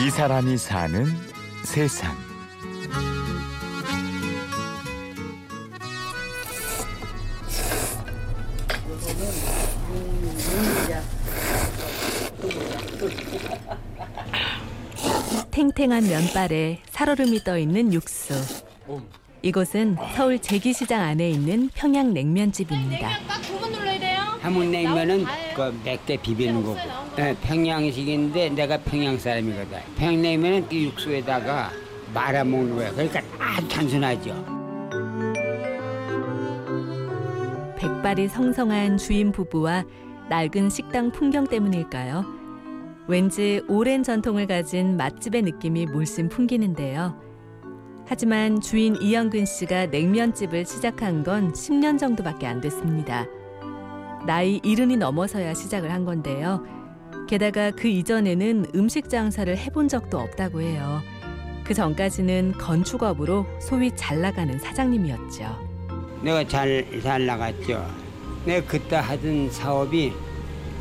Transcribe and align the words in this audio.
이 0.00 0.08
사람이 0.08 0.56
사는 0.56 1.04
세상. 1.62 2.16
탱탱한 15.50 16.08
면발에 16.08 16.80
살얼음이 16.88 17.44
떠 17.44 17.58
있는 17.58 17.92
육수. 17.92 18.32
이곳은 19.42 19.98
서울 20.16 20.38
제기시장 20.38 21.02
안에 21.02 21.28
있는 21.28 21.68
평양 21.74 22.14
냉면집입니다. 22.14 23.10
함흥냉면은 24.42 25.24
그 25.54 25.80
맵게 25.84 26.16
비비는 26.18 26.62
거고 26.62 26.78
예, 27.18 27.36
평양식인데 27.42 28.50
내가 28.50 28.78
평양 28.78 29.18
사람이거든 29.18 29.78
평양냉면은 29.96 30.66
이 30.70 30.84
육수에다가 30.86 31.70
말아 32.14 32.44
먹는 32.44 32.76
거야 32.76 32.90
그러니까 32.92 33.20
아주 33.38 33.68
단순하죠 33.68 34.60
백발이 37.76 38.28
성성한 38.28 38.98
주인 38.98 39.32
부부와 39.32 39.84
낡은 40.28 40.70
식당 40.70 41.10
풍경 41.10 41.46
때문일까요? 41.46 42.24
왠지 43.08 43.62
오랜 43.68 44.02
전통을 44.02 44.46
가진 44.46 44.96
맛집의 44.96 45.42
느낌이 45.42 45.86
물씬 45.86 46.28
풍기는데요. 46.28 47.18
하지만 48.06 48.60
주인 48.60 48.94
이영근 49.00 49.44
씨가 49.46 49.86
냉면집을 49.86 50.66
시작한 50.66 51.24
건 51.24 51.52
10년 51.52 51.98
정도밖에 51.98 52.46
안 52.46 52.60
됐습니다. 52.60 53.26
나이 54.26 54.60
이른이 54.62 54.96
넘어서야 54.96 55.54
시작을 55.54 55.90
한 55.90 56.04
건데요. 56.04 56.64
게다가 57.28 57.70
그 57.70 57.88
이전에는 57.88 58.66
음식 58.74 59.08
장사를 59.08 59.56
해본 59.56 59.88
적도 59.88 60.18
없다고 60.18 60.60
해요. 60.60 61.00
그 61.64 61.74
전까지는 61.74 62.52
건축업으로 62.58 63.46
소위 63.60 63.90
잘 63.94 64.20
나가는 64.20 64.58
사장님이었죠. 64.58 65.70
내가 66.22 66.46
잘, 66.46 66.86
잘 67.02 67.24
나갔죠 67.24 67.86
내가 68.44 68.66
그때 68.66 68.96
하던 68.96 69.50
사업이 69.50 70.12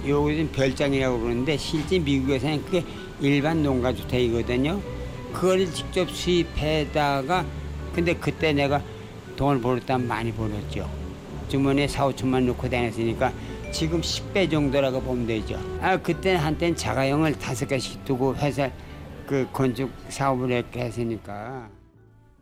요즘 0.05 0.49
별장이라고 0.51 1.19
그러는데 1.19 1.57
실제 1.57 1.99
미국에서는 1.99 2.63
그게 2.65 2.83
일반 3.21 3.63
농가주택이거든요 3.63 4.81
그걸 5.33 5.65
직접 5.67 6.09
수입해다가 6.09 7.45
근데 7.93 8.13
그때 8.13 8.53
내가 8.53 8.81
돈을 9.35 9.61
벌었다면 9.61 10.07
많이 10.07 10.31
벌었죠 10.31 10.89
주머니에 11.49 11.87
4, 11.87 12.07
5천만 12.09 12.45
넣고 12.45 12.69
다녔으니까 12.69 13.33
지금 13.71 13.99
10배 14.01 14.49
정도라고 14.49 15.01
보면 15.01 15.27
되죠. 15.27 15.59
아, 15.81 15.97
그때는 15.97 16.39
한때는 16.39 16.75
자가용을 16.75 17.37
다섯 17.37 17.67
개씩 17.67 18.05
두고 18.05 18.35
회사 18.35 18.69
그 19.27 19.47
건축 19.51 19.91
사업을 20.07 20.51
이렇게 20.51 20.81
했으니까. 20.81 21.69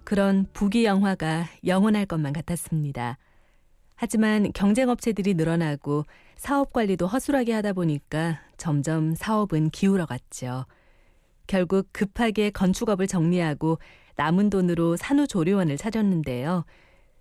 그런 0.04 0.46
부귀 0.54 0.86
영화가 0.86 1.48
영원할 1.66 2.06
것만 2.06 2.32
같았습니다. 2.32 3.18
하지만 3.96 4.54
경쟁업체들이 4.54 5.34
늘어나고 5.34 6.06
사업 6.38 6.72
관리도 6.72 7.08
허술하게 7.08 7.52
하다 7.54 7.74
보니까 7.74 8.40
점점 8.56 9.16
사업은 9.16 9.72
기울어갔죠. 9.72 10.66
결국 11.48 11.90
급하게 11.92 12.52
건축업을 12.52 13.08
정리하고 13.08 13.80
남은 14.16 14.50
돈으로 14.50 14.98
산후조리원을 14.98 15.78
차렸는데요. 15.78 16.64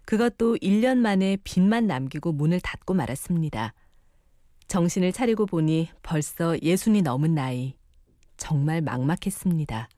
그것도 0.06 0.56
1년 0.58 0.98
만에 0.98 1.36
빚만 1.42 1.86
남기고 1.88 2.32
문을 2.32 2.60
닫고 2.60 2.94
말았습니다. 2.94 3.74
정신을 4.68 5.12
차리고 5.12 5.46
보니 5.46 5.88
벌써 6.02 6.56
예순이 6.62 7.02
넘은 7.02 7.34
나이. 7.34 7.74
정말 8.36 8.80
막막했습니다. 8.82 9.88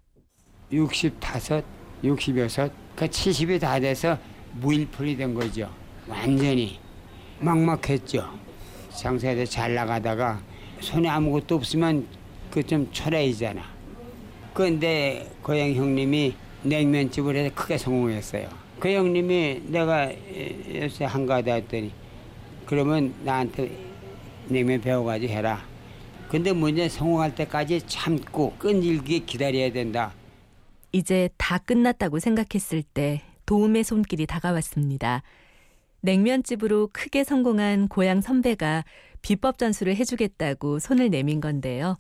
65, 0.72 1.62
66, 2.04 2.72
그 2.96 3.06
70이 3.06 3.60
다 3.60 3.78
돼서 3.80 4.18
무일푼이 4.54 5.16
된 5.16 5.34
거죠. 5.34 5.70
완전히 6.06 6.78
막막했죠. 7.40 8.38
장사에도 8.96 9.44
잘 9.44 9.74
나가다가 9.74 10.40
손에 10.80 11.08
아무것도 11.08 11.54
없으면 11.56 12.06
그 12.50 12.62
좀 12.62 12.90
초라해지잖아. 12.90 13.62
그런데 14.54 15.30
고향 15.42 15.72
형님이 15.74 16.34
냉면집을 16.62 17.36
해서 17.36 17.54
크게 17.54 17.76
성공했어요. 17.78 18.48
그 18.80 18.92
형님이 18.92 19.62
내가 19.66 20.12
요새 20.74 21.04
한가하다 21.04 21.54
했더니 21.54 21.92
그러면 22.64 23.14
나한테 23.24 23.70
냉면 24.48 24.80
배워가지고 24.80 25.32
해라. 25.32 25.64
근데 26.28 26.52
문제 26.52 26.88
성공할 26.88 27.34
때까지 27.34 27.86
참고 27.86 28.54
끈질기게 28.58 29.24
기다려야 29.24 29.72
된다. 29.72 30.12
이제 30.92 31.28
다 31.38 31.58
끝났다고 31.58 32.18
생각했을 32.18 32.82
때 32.82 33.22
도움의 33.46 33.84
손길이 33.84 34.26
다가왔습니다. 34.26 35.22
냉면집으로 36.02 36.90
크게 36.92 37.24
성공한 37.24 37.88
고향 37.88 38.20
선배가 38.20 38.84
비법 39.22 39.58
전수를 39.58 39.96
해주겠다고 39.96 40.78
손을 40.78 41.10
내민 41.10 41.40
건데요. 41.40 41.96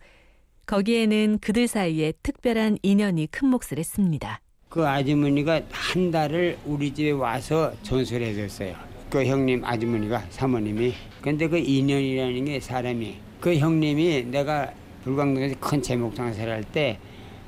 거기에는 0.66 1.38
그들 1.40 1.66
사이에 1.66 2.12
특별한 2.22 2.78
인연이 2.82 3.26
큰 3.26 3.48
몫을 3.48 3.78
했습니다. 3.78 4.40
그 4.68 4.86
아주머니가 4.86 5.62
한 5.70 6.10
달을 6.10 6.58
우리 6.66 6.92
집에 6.92 7.10
와서 7.10 7.72
전수를 7.82 8.26
해줬어요. 8.28 8.74
그 9.08 9.24
형님 9.24 9.64
아주머니가 9.64 10.24
사모님이. 10.28 10.92
근데 11.22 11.48
그 11.48 11.56
인연이라는 11.56 12.44
게 12.44 12.60
사람이 12.60 13.16
그 13.40 13.56
형님이 13.56 14.24
내가 14.24 14.70
불광동에서 15.04 15.54
큰 15.58 15.80
제목 15.80 16.14
장사를 16.14 16.52
할 16.52 16.62
때 16.64 16.98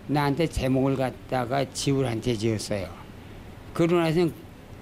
나한테 0.07 0.47
제목을 0.47 0.97
갖다가 0.97 1.65
채 1.73 1.93
지었어요. 2.35 2.89
그러고 3.75 3.97
나서는 3.97 4.33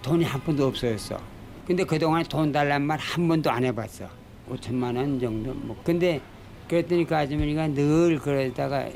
돈이 0.01 0.25
한 0.25 0.41
푼도 0.41 0.69
없어졌어. 0.69 1.21
근데 1.67 1.85
그동안 1.85 2.23
돈 2.25 2.53
달란 2.53 2.83
말 2.83 2.99
한 2.99 3.27
번도 3.29 3.51
안 3.51 3.65
해봤어. 3.65 4.09
5천만 4.49 4.97
원 4.97 5.19
정도. 5.21 5.53
뭐. 5.53 5.77
근데 5.85 6.21
그랬더니 6.69 7.05
그 7.05 7.15
아주머니가 7.17 7.69
늘 7.69 8.19
그러다가 8.19 8.89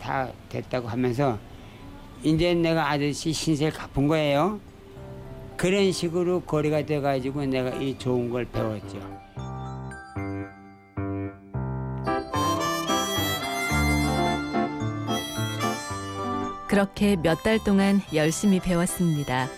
다 0.00 0.28
됐다고 0.48 0.88
하면서 0.88 1.38
이제 2.22 2.54
내가 2.54 2.90
아저씨 2.90 3.32
신세를 3.32 3.72
갚은 3.72 4.08
거예요. 4.08 4.60
그런 5.56 5.90
식으로 5.92 6.40
거리가 6.42 6.84
돼가지고 6.86 7.46
내가 7.46 7.70
이 7.76 7.98
좋은 7.98 8.30
걸 8.30 8.44
배웠죠. 8.44 8.98
그렇게 16.68 17.16
몇 17.16 17.42
달 17.42 17.58
동안 17.62 18.02
열심히 18.14 18.60
배웠습니다. 18.60 19.48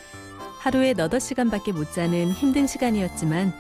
하루에 0.61 0.93
너덟 0.93 1.21
시간밖에 1.21 1.73
못 1.73 1.93
자는 1.93 2.31
힘든 2.33 2.67
시간이었지만 2.67 3.53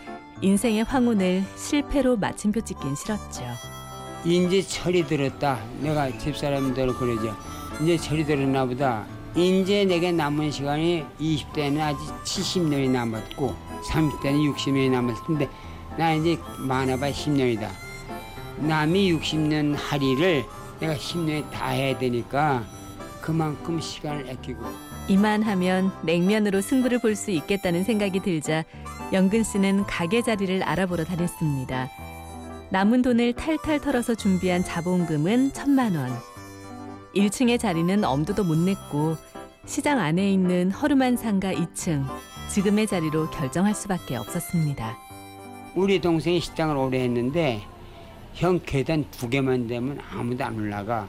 인생의 0.42 0.84
황혼을 0.84 1.42
실패로 1.56 2.16
마침표 2.16 2.60
찍긴 2.60 2.94
싫었죠. 2.94 3.42
이제 4.24 4.62
철이 4.62 5.06
들었다. 5.06 5.58
내가 5.80 6.16
집사람들 6.18 6.94
그러죠. 6.94 7.34
이제 7.82 7.96
철이 7.96 8.24
들었나 8.24 8.66
보다. 8.66 9.06
이제 9.34 9.84
내게 9.84 10.10
남은 10.12 10.50
시간이 10.50 11.04
20대는 11.20 11.80
아직 11.80 12.00
70년이 12.24 12.90
남았고 12.90 13.54
30대는 13.84 14.54
60년이 14.54 14.90
남았을 14.90 15.22
텐데 15.26 15.48
나 15.96 16.12
이제 16.14 16.38
많아봐야 16.58 17.12
10년이다. 17.12 17.68
남이 18.58 19.12
60년 19.14 19.74
하리를 19.76 20.44
내가 20.80 20.94
10년에 20.94 21.50
다 21.50 21.68
해야 21.68 21.96
되니까 21.98 22.64
그만큼 23.20 23.80
시간을 23.80 24.28
아끼고 24.30 24.62
이만 25.08 25.42
하면 25.42 25.92
냉면으로 26.02 26.60
승부를 26.60 26.98
볼 27.00 27.16
수 27.16 27.30
있겠다는 27.30 27.84
생각이 27.84 28.20
들자 28.20 28.64
영근 29.12 29.42
씨는 29.42 29.84
가게 29.84 30.22
자리를 30.22 30.62
알아보러 30.62 31.04
다녔습니다. 31.04 31.88
남은 32.70 33.02
돈을 33.02 33.32
탈탈 33.32 33.80
털어서 33.80 34.14
준비한 34.14 34.62
자본금은 34.62 35.52
천만 35.52 35.96
원. 35.96 36.10
1층의 37.14 37.58
자리는 37.58 38.04
엄두도 38.04 38.44
못 38.44 38.56
냈고 38.56 39.16
시장 39.66 39.98
안에 39.98 40.32
있는 40.32 40.70
허름한 40.70 41.16
상가 41.16 41.52
2층 41.52 42.04
지금의 42.48 42.86
자리로 42.86 43.30
결정할 43.30 43.74
수밖에 43.74 44.16
없었습니다. 44.16 44.96
우리 45.74 46.00
동생이 46.00 46.40
식당을 46.40 46.76
오래 46.76 47.00
했는데 47.00 47.62
형 48.34 48.60
계단 48.64 49.04
두 49.10 49.28
개만 49.28 49.66
되면 49.66 49.98
아무도 50.10 50.44
안 50.44 50.56
올라가. 50.56 51.08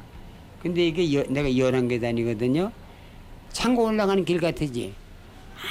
근데 0.61 0.87
이게 0.87 1.13
여, 1.13 1.23
내가 1.23 1.55
열한 1.57 1.87
계단이거든요. 1.87 2.71
창고 3.51 3.85
올라가는 3.85 4.23
길 4.25 4.39
같으지. 4.39 4.93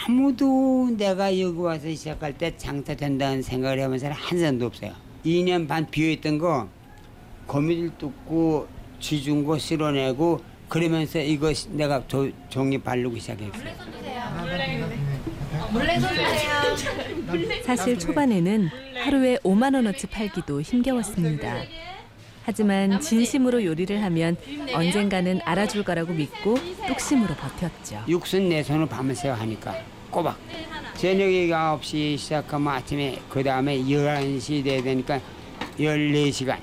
아무도 0.06 0.90
내가 0.96 1.38
여기 1.38 1.58
와서 1.58 1.88
시작할 1.88 2.38
때 2.38 2.56
장사 2.56 2.94
된다는 2.94 3.42
생각을 3.42 3.80
해본 3.80 3.98
사람 3.98 4.16
한 4.18 4.38
사람도 4.38 4.66
없어요. 4.66 4.92
2년 5.24 5.68
반 5.68 5.86
비어있던 5.90 6.38
거 6.38 6.68
거미줄 7.46 7.98
뚫고 7.98 8.79
쥐준 9.00 9.44
거 9.44 9.58
쓸어내고 9.58 10.40
그러면서 10.68 11.18
이거 11.18 11.52
내가 11.70 12.06
조, 12.06 12.30
종이 12.48 12.78
바르고 12.78 13.18
시작했어요. 13.18 13.74
사실 17.64 17.98
초반에는 17.98 18.70
하루에 19.02 19.36
5만 19.38 19.74
원어치 19.74 20.06
팔기도 20.06 20.60
힘겨웠습니다. 20.60 21.56
하지만 22.44 23.00
진심으로 23.00 23.64
요리를 23.64 24.02
하면 24.02 24.36
언젠가는 24.72 25.40
알아줄 25.44 25.84
거라고 25.84 26.12
믿고 26.12 26.56
뚝심으로 26.86 27.34
버텼죠. 27.34 28.04
육순 28.08 28.48
내 28.48 28.62
손을 28.62 28.86
밤새 28.86 29.28
하니까 29.28 29.74
꼬박. 30.10 30.38
저녁에 30.96 31.46
9시 31.46 32.18
시작하면 32.18 32.74
아침에 32.74 33.20
그 33.28 33.42
다음에 33.42 33.78
11시 33.78 34.64
돼야 34.64 34.82
되니까 34.82 35.20
14시간. 35.78 36.58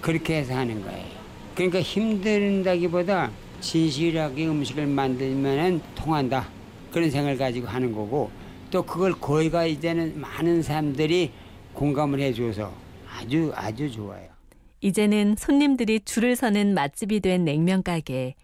그렇게 0.00 0.36
해서 0.36 0.54
하는 0.54 0.82
거예요. 0.82 1.23
그러니까 1.54 1.80
힘든다기보다 1.80 3.30
진실하게 3.60 4.48
음식을 4.48 4.86
만들면 4.86 5.80
통한다. 5.94 6.48
그런 6.90 7.10
생각을 7.10 7.38
가지고 7.38 7.66
하는 7.66 7.92
거고 7.92 8.30
또 8.70 8.82
그걸 8.82 9.12
거기가 9.12 9.66
이제는 9.66 10.20
많은 10.20 10.62
사람들이 10.62 11.32
공감을 11.74 12.20
해줘서 12.20 12.72
아주 13.08 13.52
아주 13.54 13.90
좋아요. 13.90 14.28
이제는 14.80 15.36
손님들이 15.38 16.00
줄을 16.04 16.36
서는 16.36 16.74
맛집이 16.74 17.20
된 17.20 17.44
냉면 17.44 17.82
가게. 17.82 18.34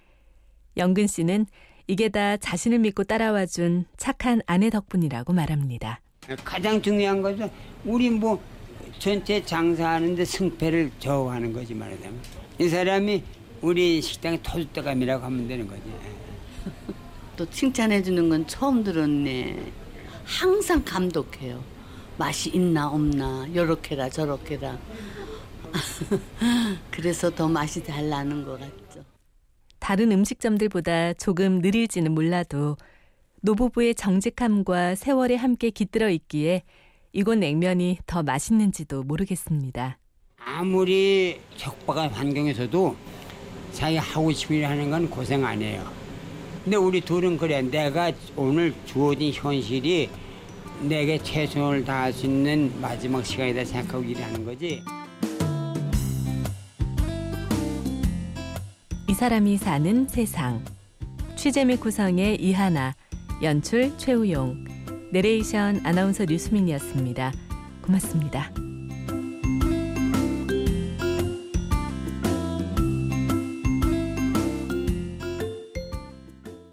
영근 0.76 1.06
씨는 1.06 1.46
이게 1.86 2.08
다 2.08 2.36
자신을 2.36 2.78
믿고 2.78 3.04
따라와준 3.04 3.84
착한 3.96 4.40
아내 4.46 4.70
덕분이라고 4.70 5.32
말합니다. 5.32 6.00
가장 6.44 6.80
중요한 6.80 7.20
것은 7.20 7.50
우리 7.84 8.08
뭐 8.08 8.40
전체 8.98 9.44
장사하는데 9.44 10.24
승패를 10.24 10.92
저하는 11.00 11.52
거지 11.52 11.74
말하자면 11.74 12.20
이 12.60 12.68
사람이 12.68 13.22
우리 13.62 14.02
식당의 14.02 14.42
토주대감이라고 14.42 15.24
하면 15.24 15.48
되는 15.48 15.66
거지. 15.66 15.82
또 17.34 17.48
칭찬해 17.48 18.02
주는 18.02 18.28
건 18.28 18.46
처음 18.46 18.84
들었네. 18.84 19.72
항상 20.24 20.84
감독해요. 20.84 21.64
맛이 22.18 22.50
있나 22.50 22.90
없나 22.90 23.46
요렇게라 23.54 24.10
저렇게라. 24.10 24.78
그래서 26.92 27.30
더 27.30 27.48
맛이 27.48 27.82
잘 27.82 28.10
나는 28.10 28.44
것 28.44 28.60
같죠. 28.60 29.06
다른 29.78 30.12
음식점들보다 30.12 31.14
조금 31.14 31.60
느릴지는 31.60 32.12
몰라도 32.12 32.76
노부부의 33.40 33.94
정직함과 33.94 34.96
세월에 34.96 35.36
함께 35.36 35.70
깃들어 35.70 36.10
있기에 36.10 36.64
이곳 37.14 37.36
냉면이 37.36 38.00
더 38.04 38.22
맛있는지도 38.22 39.02
모르겠습니다. 39.04 39.99
아무리 40.60 41.40
척박한 41.56 42.10
환경에서도 42.10 42.94
자기 43.72 43.96
하고 43.96 44.30
싶은 44.30 44.56
일 44.56 44.66
하는 44.66 44.90
건 44.90 45.08
고생 45.08 45.42
안 45.46 45.62
해요. 45.62 45.82
근데 46.62 46.76
우리 46.76 47.00
둘은 47.00 47.38
그래. 47.38 47.62
내가 47.62 48.12
오늘 48.36 48.74
주어진 48.84 49.32
현실이 49.32 50.10
내게 50.82 51.16
최선을 51.16 51.86
다할 51.86 52.12
수 52.12 52.26
있는 52.26 52.78
마지막 52.78 53.24
시간이다 53.24 53.64
생각하고 53.64 54.04
일하는 54.04 54.44
거지. 54.44 54.82
이 59.08 59.14
사람이 59.14 59.56
사는 59.56 60.06
세상. 60.08 60.62
취재 61.36 61.64
및 61.64 61.80
구성의 61.80 62.36
이하나, 62.36 62.94
연출 63.42 63.96
최우용, 63.96 64.66
내레이션 65.10 65.80
아나운서 65.86 66.26
류수민이었습니다. 66.26 67.32
고맙습니다. 67.80 68.52